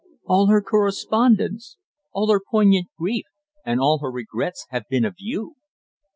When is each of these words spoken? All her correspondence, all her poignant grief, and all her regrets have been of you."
All 0.25 0.47
her 0.47 0.63
correspondence, 0.63 1.77
all 2.11 2.27
her 2.31 2.39
poignant 2.49 2.87
grief, 2.97 3.25
and 3.63 3.79
all 3.79 3.99
her 3.99 4.09
regrets 4.09 4.65
have 4.71 4.89
been 4.89 5.05
of 5.05 5.13
you." 5.19 5.57